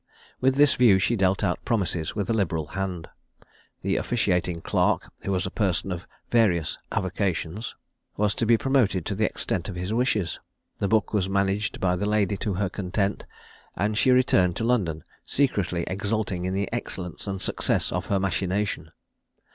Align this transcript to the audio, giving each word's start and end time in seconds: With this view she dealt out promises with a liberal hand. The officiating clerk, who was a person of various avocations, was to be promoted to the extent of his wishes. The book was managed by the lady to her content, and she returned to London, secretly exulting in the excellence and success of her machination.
With 0.39 0.55
this 0.55 0.73
view 0.73 0.97
she 0.97 1.15
dealt 1.15 1.43
out 1.43 1.63
promises 1.63 2.15
with 2.15 2.27
a 2.27 2.33
liberal 2.33 2.69
hand. 2.73 3.07
The 3.83 3.97
officiating 3.97 4.61
clerk, 4.61 5.11
who 5.21 5.31
was 5.31 5.45
a 5.45 5.51
person 5.51 5.91
of 5.91 6.07
various 6.31 6.79
avocations, 6.91 7.75
was 8.17 8.33
to 8.33 8.47
be 8.47 8.57
promoted 8.57 9.05
to 9.05 9.13
the 9.13 9.25
extent 9.25 9.69
of 9.69 9.75
his 9.75 9.93
wishes. 9.93 10.39
The 10.79 10.87
book 10.87 11.13
was 11.13 11.29
managed 11.29 11.79
by 11.79 11.95
the 11.95 12.07
lady 12.07 12.35
to 12.37 12.55
her 12.55 12.67
content, 12.67 13.27
and 13.75 13.95
she 13.95 14.09
returned 14.09 14.55
to 14.55 14.63
London, 14.63 15.03
secretly 15.23 15.83
exulting 15.85 16.45
in 16.45 16.55
the 16.55 16.67
excellence 16.73 17.27
and 17.27 17.39
success 17.39 17.91
of 17.91 18.07
her 18.07 18.19
machination. 18.19 18.89